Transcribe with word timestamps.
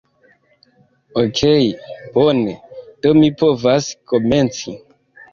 Okej 1.23 1.65
bone, 2.13 2.55
do 3.05 3.11
mi 3.19 3.29
povas 3.43 3.91
komenci 4.13 4.75